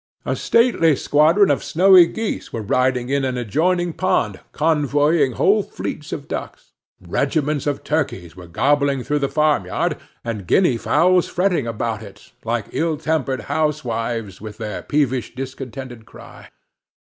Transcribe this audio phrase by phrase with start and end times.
[0.25, 6.11] A stately squadron of snowy geese were riding in an adjoining pond, convoying whole fleets
[6.11, 12.01] of ducks; regiments of turkeys were gobbling through the farmyard, and Guinea fowls fretting about
[12.01, 16.49] it, like ill tempered housewives, with their peevish, discontented cry.